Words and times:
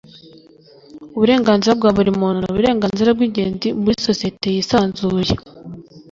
uburenganzira 1.15 1.73
bwa 1.79 1.89
buri 1.97 2.11
muntu 2.19 2.37
nuburenganzira 2.39 3.09
bwingenzi 3.17 3.67
muri 3.81 3.95
societe 4.07 4.47
yisanzuye 4.55 5.33